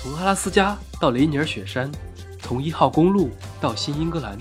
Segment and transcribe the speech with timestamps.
[0.00, 1.90] 从阿拉斯加到雷尼尔雪山，
[2.40, 4.38] 从一号公路到新英格兰，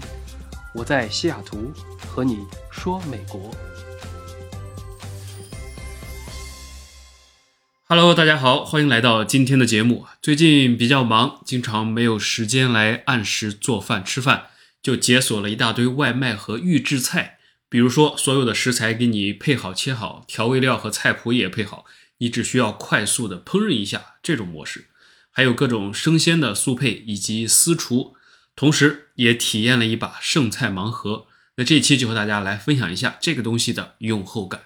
[0.72, 3.52] 我在西雅图和你说美国。
[7.86, 10.06] Hello，大家好，欢迎来到今天的节目。
[10.22, 14.50] 最近比较忙，经常没有时间来按时做饭吃饭，
[14.84, 17.40] 就解锁了一大堆外卖和预制菜。
[17.68, 21.86] 比如说，所有的食材给你配好切好，调味料和菜谱也配好，
[22.20, 24.90] 你只需要快速的烹饪一下，这种模式。
[25.38, 28.16] 还有各种生鲜的速配以及私厨，
[28.56, 31.28] 同时也体验了一把剩菜盲盒。
[31.58, 34.64] 那这一期就和大家来分享一下这个东西的用后感。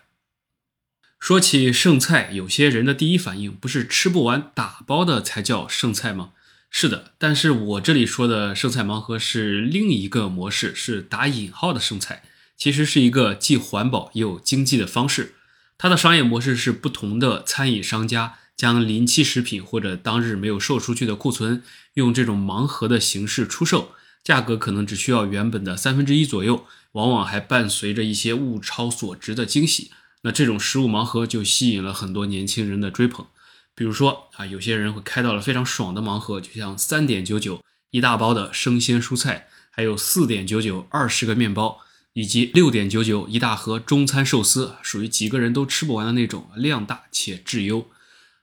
[1.19, 6.31] 说起剩菜，有些人的第一反应不是吃不完打包的才叫剩菜吗？
[6.69, 12.23] 是的，但是我这里说的剩菜盲盒是另一个模式，是打引号的剩菜，
[12.55, 15.35] 其实是一个既环保又经济的方式。
[15.77, 18.37] 它的商业模式是不同的餐饮商家。
[18.61, 21.63] 将临期食品或者当日没有售出去的库存，
[21.95, 29.89] 用这种盲盒的形式出售，价格可能只需要原本的三分之一左右，往往还伴随着一些物超所值的惊喜。
[30.21, 33.25] 那这种食物盲盒就吸引了很多年轻人的追捧。
[33.73, 41.79] 比如说啊，有些人会开到了非常爽的盲盒，就像三点九九一大包的生鲜蔬菜，还有四点九九二十个面包，
[42.13, 47.87] 以及六点九九一大盒中餐寿司，属于几个人都吃不完的那种，量大且质优。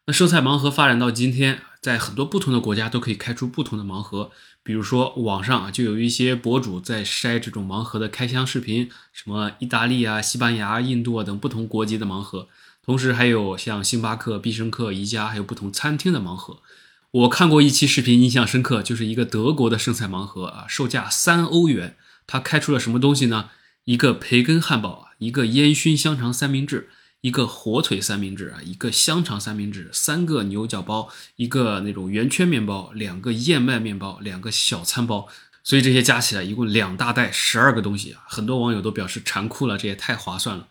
[0.08, 4.30] 那剩菜盲盒发展到今天，在很多不同的国家都可以开出不同的盲盒。
[4.62, 12.48] 比如说，网上啊就有一些博主在筛这种盲盒的开箱视频，什么意大利啊、西班牙、印度啊等不同国籍的盲盒。
[12.82, 16.62] 同时还有像星巴克、必胜客、宜家，还有不同餐厅的盲盒。
[17.10, 23.50] 我看过一期视频，印象深刻，就是一个德国的剩菜盲盒啊，售价三欧元，它开出了什么东西呢？
[23.84, 26.88] 一个培根汉堡，一个烟熏香肠三明治。
[27.20, 35.26] 一个火腿三明治啊，一个香肠三明治，三个牛角包，一个那种圆圈面包，两个燕麦面包，两个小餐包，
[35.64, 38.22] 所以这些加起来一共两大袋，十二个东西啊！
[38.28, 40.68] 很多网友都表示馋哭了，这也太划算了。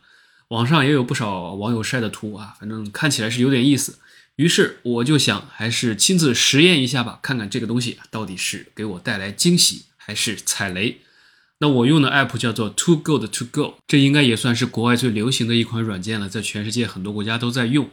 [0.47, 3.99] 网上也有不少网友晒的图啊，反正看起来是有点意思。
[4.37, 11.01] 于是我就想，还是亲自实验一下吧，看看这个东西到底是给我带来惊喜还是踩雷。
[11.59, 17.89] 那我用的 app 叫做 Too Good To Go，这应该也算是国外最流行的一款软件了，在全世界很多国家都在用。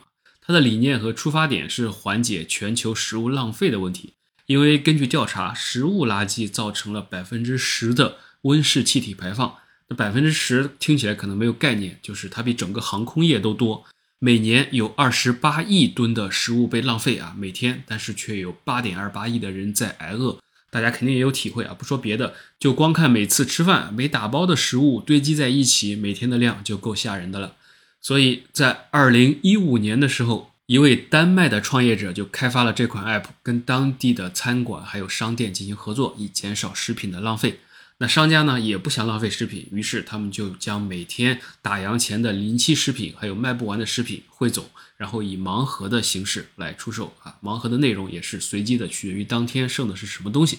[0.47, 4.13] 它的理念和出发点是缓解全球食物浪费的问题，
[4.45, 9.55] 因为根据调查，食物垃圾造成了百分之十的温室气体排放。
[9.89, 13.85] 那百分之十听起来可能没有概念，就是它比整个航空业都多。
[14.19, 20.39] 每年有二十八亿吨的食物被浪费啊，每天，但是却有八点二八亿的人在挨饿。
[20.75, 27.55] 大家肯定也有体会啊，不说别的，就光看每次吃饭没打包的食物堆积在一起，每天的量就够吓人的了。
[28.01, 37.61] 所以在二零一五年的时候，一位丹麦的创业者就开发了这款 app，跟当地的餐馆还有商店进行合作，以减少食品的浪费。
[37.99, 44.67] 那商家呢也不想浪费食品，于是他们就将每天打烊前的临期食品还有卖不完的食品汇总，
[44.97, 47.37] 然后以盲盒的形式来出售啊。
[47.41, 50.59] 盲盒的内容也是随机的，取决于当天剩的是什么东西。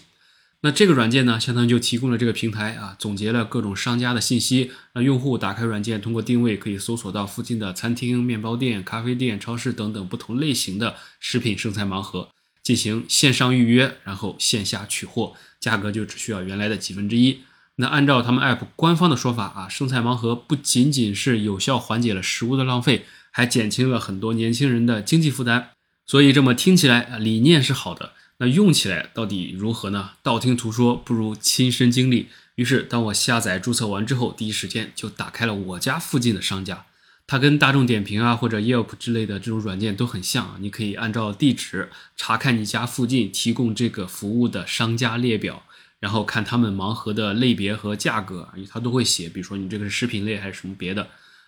[0.62, 12.29] 那这个软件呢，相当于就提供了这个平台啊，总结了各种商家的信息，让用户打开软件，通过定位可以搜索到附近的餐厅、面包店、咖啡店、超市等等不同类型的食品剩菜盲盒。
[12.66, 17.42] 进行线上预约，然后线下取货，价格就只需要原来的几分之一。
[17.76, 25.70] 那按照他们 app 官方的说法啊，剩菜盲盒不仅仅是有效缓解了食物的浪费，还减轻了很多年轻人的经济负担。
[26.08, 30.14] 所以这么听起来啊，理念是好的，那用起来到底如何呢？
[30.24, 32.30] 道听途说不如亲身经历。
[32.56, 36.86] 于是当我下载注册完之后，第一时间就打开了我家附近的商家。
[37.28, 45.64] 它跟大众点评啊或者 Yelp 之类的这种软件都很像啊，你可以按照地址查看你家附近提供这个服务的商家列表，
[46.00, 51.08] 然后看他们盲盒的类别和价格，它都会写，比如说你这个是食品类还是什么别的。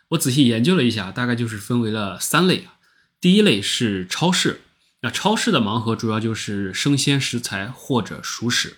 [0.09, 2.73] 我仔细研究了一下，大概就是分为了三类啊。
[3.21, 4.61] 第一类是超市，
[5.01, 8.77] 那超市的盲盒主要就是生鲜食材或者熟食。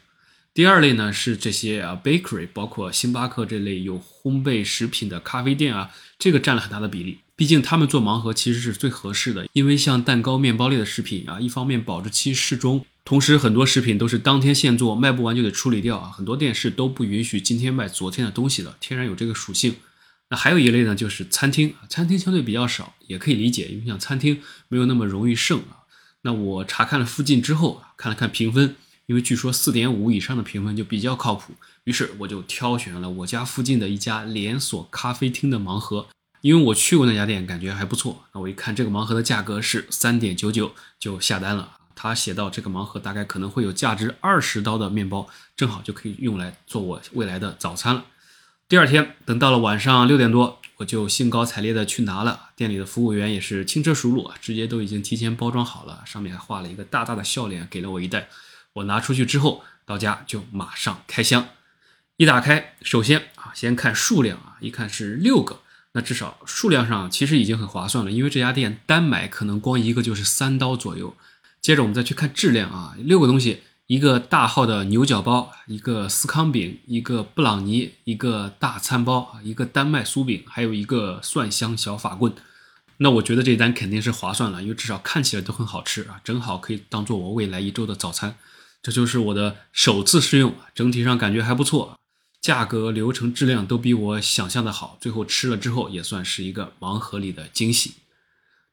[0.53, 7.19] 第二类呢是这些啊 bakery，包括星巴克这类有烘焙食品的咖啡店啊，这个占了很大的比例。
[7.35, 16.11] 毕竟他们做盲盒其实是最合适的，因为像蛋糕、面包类的食品啊，一方面保质期适中，同时很多食品都是当天现做，卖不完就得处理掉啊。
[16.11, 19.75] 很多店是都不允许今天卖昨天的东西的，天然有这个属性。
[20.29, 25.87] 那还有一类呢，就是餐厅，餐厅相对比较少，也可以理解，因为像餐厅没有那么容易剩啊。
[26.23, 28.75] 那我查看了附近之后啊，看了看评分。
[29.09, 31.53] 因为据说四点五以上的评分就比较靠谱，
[31.85, 36.05] 于是我就挑选了我家附近的一家连锁咖啡厅的盲盒。
[36.41, 38.25] 因为我去过那家店，感觉还不错。
[38.35, 41.75] 那我一看这个盲盒的价格是三点九九，就下单了。
[41.95, 45.27] 他写到这个盲盒大概可能会有价值二十刀的面包，
[45.57, 48.05] 正好就可以用来做我未来的早餐了。
[48.67, 52.49] 第二天，等到了晚上六点多，我就兴高采烈的去拿了。
[52.55, 58.29] 店里的服务员也是轻车熟路啊，直接都已经提前包装好了，上面还画了一个大大的笑脸，给了我一袋。
[58.73, 61.49] 我拿出去之后，到家就马上开箱。
[62.17, 65.61] 一打开，首先啊，先看数量啊，一看是六个。
[65.93, 71.15] 那至少数量上其实已经很划算了，因为这家店单买可能光一个就是三刀左右。
[71.61, 82.33] 接着我们再去看质量啊，六个东西，一个大号的牛角包，一个司康饼，一个布朗尼，一个大餐包一个丹麦酥饼，还有一个蒜香小法棍。
[82.97, 88.35] 那我觉得这单肯定是划算了，因为至少看起来都很好吃啊，正好可以当做我未来一周的早餐。
[88.81, 91.99] 这就是我的首次试用，整体上感觉还不错。
[92.41, 97.95] 价格、流程、质量都比我想象的好，最后吃了之后也算是一个盲盒里的惊喜。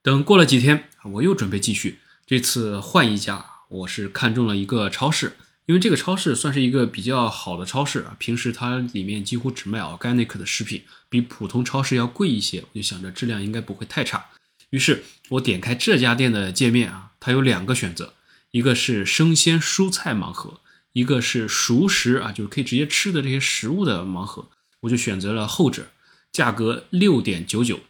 [0.03, 5.37] 等过了几天，我又准备继续，这次换一家，我是看中了一个超市，
[5.67, 14.27] 因为这个超市算是一个比较好的超市，平时它里面几乎只卖 organic 的食品，比普通超市要贵一些，我就想着质量应该不会太差。
[14.71, 18.15] 于是我点开这家店的界面啊，它有两个选择，
[18.51, 20.61] 一个是生鲜蔬菜盲盒。
[20.93, 24.49] 一个是熟食啊，就是可以直接吃的这些食物的盲盒，
[24.81, 25.89] 我就选择了后者，
[26.33, 27.81] 价格六点九九。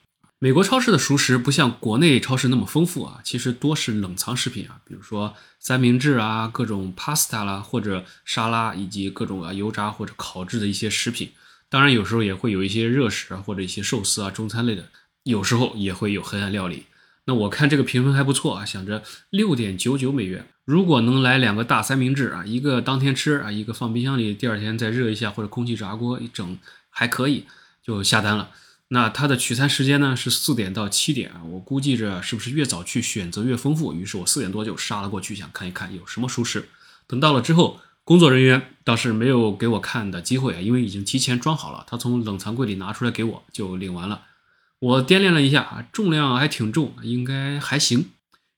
[0.41, 11.31] 美国超市的熟食不像国内超市那么丰富啊，其实多是冷藏食品啊，比如说三明治啊、各种 pasta 啦，或者沙拉，以及各种啊油炸或者烤制的一些食品。
[11.69, 14.85] 当然有时候也会有一些热食啊，或者一些寿司啊、中餐类的，
[15.23, 16.87] 有时候也会有黑暗料理。
[17.26, 26.58] 那我看这个评分还不错啊，想着六点九九美元，如果能来两个大三明治啊，一个当天吃啊，一个放冰箱里，第二天再热一下或者空气炸锅一整
[26.88, 27.44] 还可以，
[27.82, 28.50] 就下单了。
[28.88, 36.69] 那它的取餐时间呢是四点到七点啊，我估计着是不是越早去选择越丰富，于是我四点多就杀了过去，想看一看有什么熟食。
[37.08, 44.22] 等到了之后，工作人员倒是没有给我看的机会啊，因为已经提前装好了，他从冷藏柜里拿出来给我就领完了。
[44.86, 48.10] 我掂量了一下啊，重量还挺重，应该还行。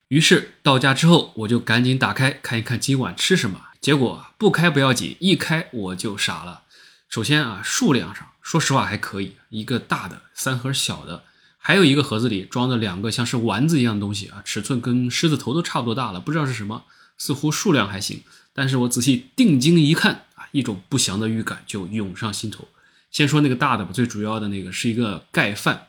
[0.09, 3.61] 于是到家之后，我就赶紧打开看一看今晚吃什么。
[3.81, 6.63] 结果不开不要紧，一开我就傻了。
[7.07, 11.23] 首先啊，数量上说实话还可以，一个大的，三盒小的，
[11.57, 16.83] 还有一个盒子里装着两个像是丸子一样的东西啊，尺寸跟狮子头都差不多大了，不知道是什么，
[17.17, 18.21] 似乎数量还行。
[18.53, 22.67] 但是我仔细定睛一看啊，一种不祥的预感就涌上心头。
[23.09, 25.87] 先说那个大的吧，最主要的那个是一个盖饭。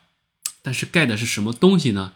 [0.61, 2.13] 但是盖的是什么东西呢？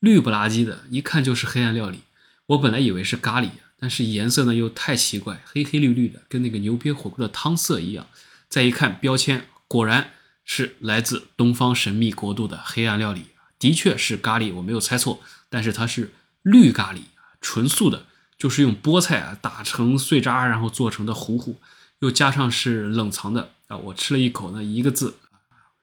[0.00, 2.00] 绿不拉几的，一看就是黑暗料理。
[2.46, 3.48] 我本来以为是咖喱，
[3.78, 8.06] 但是颜色呢又太奇怪，黑黑绿绿的，跟那个牛瘪火锅的汤色一样。
[8.48, 10.10] 再一看标签，果然
[10.44, 15.20] 是来自东方神秘国度的黑暗料理，的确是咖喱，我没有猜错。
[15.48, 16.12] 但是它是
[16.42, 16.98] 绿咖喱，
[17.40, 18.06] 纯素的，
[18.36, 21.58] 就是用菠菜啊打成碎渣，然后做成的糊糊，
[22.00, 23.78] 又加上是冷藏的啊。
[23.78, 25.14] 我吃了一口，那一个字，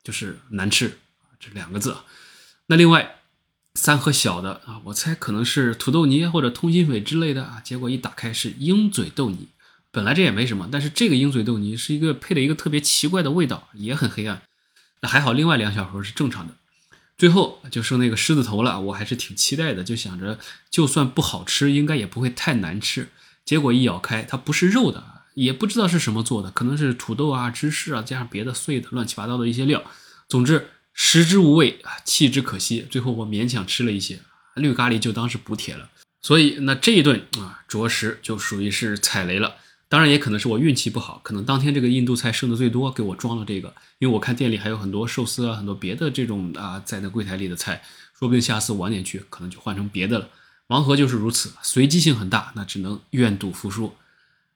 [0.04, 1.00] 就是难吃。
[1.42, 1.98] 这两个字，
[2.68, 3.16] 那另外
[3.74, 7.60] 三盒小的啊，我猜可能是土豆泥或者通心粉之类的啊。
[7.64, 9.48] 结果一打开是鹰嘴豆泥，
[9.92, 14.44] 本来这也没什么，但是这个鹰嘴豆泥是一个配了一个特别奇怪的味道，也很黑暗。
[15.02, 16.54] 那还好，另外两小盒是正常的。
[17.18, 20.38] 最后就剩那个狮子头了，我还是挺期待的，就想着
[20.70, 23.10] 就算不好吃，应该也不会太难吃。
[23.44, 29.84] 结果一咬开，它不是肉的，也不知道是什么做的，可能是土豆啊、芝士啊，加上别的碎的乱七八糟的一些料。
[30.28, 30.68] 总之。
[30.94, 32.86] 食之无味，弃之可惜。
[32.90, 34.20] 最后我勉强吃了一些
[34.56, 35.90] 绿咖喱，就当是补铁了。
[36.22, 39.56] 所以那这一顿啊，着实就属于是踩雷了。
[39.90, 43.74] 当然也可能是我运气不好，可能当天这个印度菜剩的最多，给我装了这个。
[44.00, 47.84] 因为我看店里还有很多寿司啊，很多别的这种啊，在那柜台里的菜，
[48.18, 50.30] 说不定下次晚点去，可能就换成别的了。
[50.68, 53.94] 盲盒就是如此，随机性很大，那只能愿赌服输。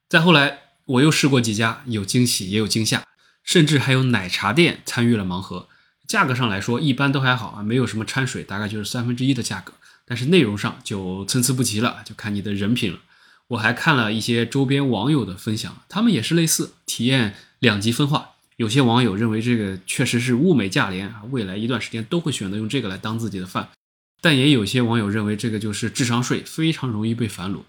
[0.07, 3.03] 再后来我又试过几家，有惊喜也有惊吓，
[3.43, 5.67] 甚至还有奶茶店参与了盲盒。
[6.07, 9.73] 价格上来说，一般都还好啊，没有什么掺水，大概就是三分之一的价格。
[10.05, 12.99] 但是内容上就参差不齐了，就看你的人品了。
[13.47, 18.31] 我还看了一些周边网友的分享，他们也是类似体验两极分化。
[18.57, 23.69] 有些网友认为这个确实是物美价廉啊，未来一段时间都会选择用这个来当自己的饭。
[24.21, 27.59] 但也有些网友认为这个就是智商税，非常容易被反卤。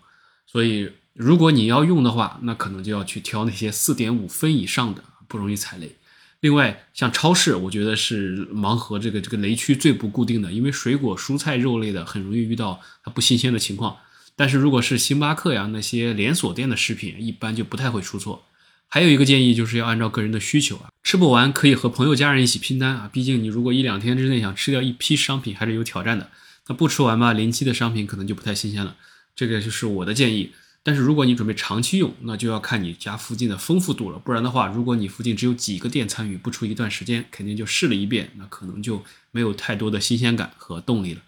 [0.47, 5.97] 所以如果你要用的话，那可能就要去挑那些四点五分以上的，不容易踩雷。
[6.41, 13.97] 另外，像超市，我觉得是盲盒这个这个雷区最不固定的，因为水果、蔬菜、肉类的很容易遇到它不新鲜的情况。
[14.37, 18.45] 但是如果是星巴克呀那些连锁店的食品，一般就不太会出错。
[18.87, 23.11] 还有一个建议就是要按照个人的需求啊，吃不完可以和朋友、家人一起拼单啊。
[23.13, 26.31] 毕竟你如果一两天之内想吃掉一批商品，还是有挑战的。
[26.69, 28.97] 那不吃完吧，临期的商品可能就不太新鲜了。
[29.35, 30.53] 这个就是我的建议。
[30.87, 34.21] 但是如果你准备长期用，那就要看你家附近的丰富度了。
[34.21, 41.23] 不然的话，如果你附近只有几个店参与，不出一段时间，肯定就试了一遍，那可能就没有太多的新鲜感和动力了。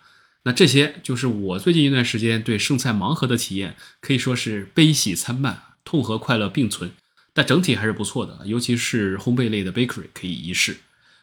[0.44, 6.92] 那这些就是我最近一段时间对剩菜盲盒的体验，可以说是悲喜参半，痛和快乐并存。
[7.32, 10.76] 但整体还是不错的，尤其是烘焙类的 bakery 可以一试。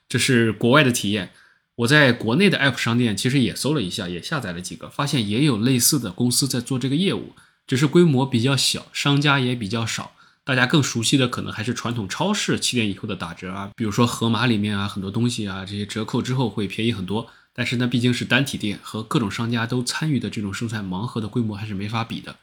[0.10, 1.30] 这是国外的体验。
[1.78, 7.34] 我在国内的 app 商店其实也搜了一下，也下载了几个，发现也有类似的公司在做这个业务。
[7.68, 10.12] 只是规模比较小，商家也比较少，
[10.44, 17.28] 大家更熟悉的可能还是传统超市七点以后的打折啊，比如说盒马里面啊，很多东西啊，这些折扣之后会便宜很多。
[17.58, 22.36] 但是呢，毕竟是单体店，和各种商家都参与的这种生产盲盒的规模还是没法比的。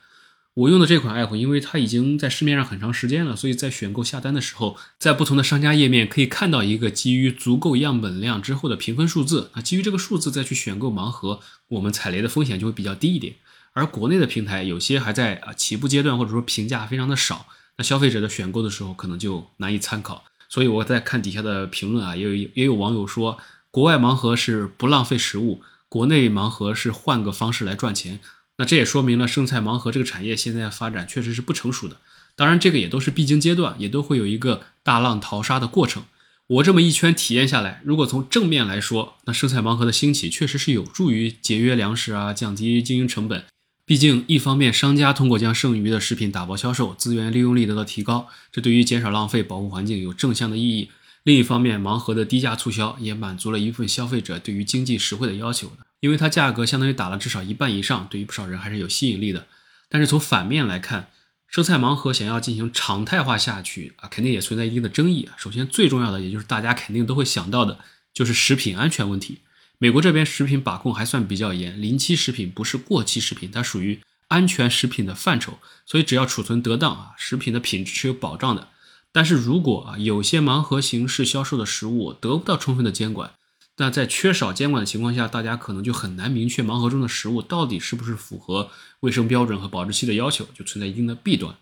[0.55, 9.51] 我用的这款 app，因为它已经在市面上很长时间了，所以在选购下单的时候，在不同的商家页面可以看到一个基于足够样本量之后的评分数字。
[9.55, 13.37] 那基于这个数字再去选购盲盒，我们踩雷的风险就会比较低一点。
[13.73, 20.25] 而国内的平台有些还在啊起步阶段，或者说评价非常的少，那消费者的选购的时候可能就难以参考。
[20.49, 23.39] 所以我在看底下的评论啊，也有也有网友说，
[23.71, 28.21] 国外盲盒是不浪费食物，国内盲盒是换个方式来赚钱。
[28.59, 31.97] 那这也说明了生菜盲盒这个产业现在发展确实是不成熟的。
[32.37, 36.05] 当然，这个也都是必经阶段，也都会有一个大浪淘沙的过程。
[36.49, 43.45] 我这么一圈体验下来，如果从正面来说，那生菜盲盒的兴起确实是有助于节约粮食啊，降低经营成本。
[43.85, 50.89] 毕竟，一方面商家通过将剩余的食品打包销售，资源利用率得到提高，这对于减少浪费、保护环境有正向的意义；
[51.25, 59.47] 另一方面，盲盒的低价促销也满足了一部分消费者对于经济实惠的要求，因为它价格相当于打了至少一半以上，对于不少人还是有吸引力的。
[59.89, 61.09] 但是从反面来看，
[61.49, 65.35] 生菜盲盒想要进行常态化下去啊，肯定也存在一定的争议啊。
[65.37, 67.81] 首先，最重要的，也就是大家肯定都会想到的，
[68.15, 69.41] 就是食品安全问题。
[69.83, 73.99] 美国这边食品把控还算比较严，临期食品不是过期食品，它属于
[74.29, 78.69] 安全食品的范畴，所以只要储存得当啊，食品的品质是有保障的。
[79.11, 83.33] 但是如果啊有些盲盒形式销售的食物得不到充分的监管，
[83.79, 88.71] 那在缺少监管的情况下，大家可能就很难明确盲盒中的食物到底是不是符合
[89.01, 91.57] 卫生标准和保质期的要求，就存在一定的弊端。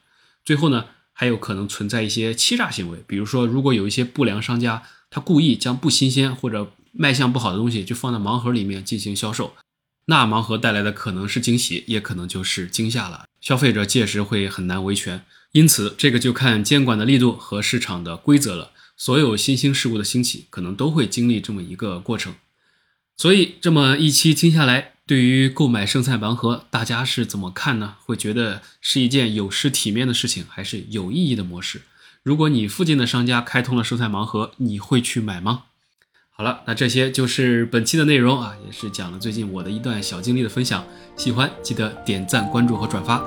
[0.44, 0.84] 最后呢，
[1.14, 9.54] 还有可能存在一些欺诈行为，比如说如果有一些不良商家，他故意将不新鲜或者卖相不好的东西就放在盲盒里面进行销售，
[10.06, 13.24] 那盲盒带来的可能是惊喜，也可能就是惊吓了。
[13.40, 15.24] 消费者届时会很难维权。
[15.52, 18.70] 因此，这个就看监管的力度和市场的规则了。
[18.96, 22.34] 所有新兴事物的兴起，可能都会经历这么一个过程。
[23.16, 27.96] 所以，这么一期听下来，对于购买生菜盲盒，大家是怎么看呢？
[28.04, 31.82] 会觉得是一件有失体面的事情，还是有意义的模式？
[32.22, 35.64] 如果你附近的商家开通了生菜盲盒，你会去买吗？
[36.40, 40.82] 好了，那这些就是本期的内容啊，也是讲了最近我的一段小经历的分享。
[41.14, 43.22] 喜欢记得点赞、关注和转发。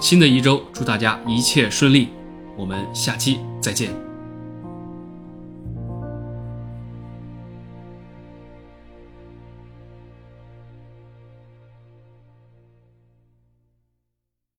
[0.00, 2.08] 新的一周，祝大家一切顺利，
[2.56, 4.13] 我们下期再见。